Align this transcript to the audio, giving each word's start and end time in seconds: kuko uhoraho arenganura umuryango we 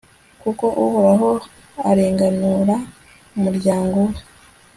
kuko 0.41 0.65
uhoraho 0.85 1.29
arenganura 1.89 2.75
umuryango 3.37 3.97
we 4.09 4.19